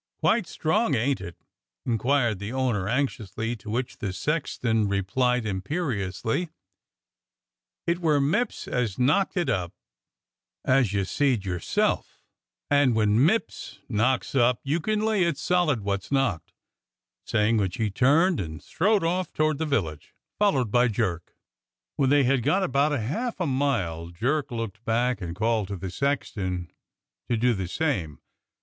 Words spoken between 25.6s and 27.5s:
to the sexton to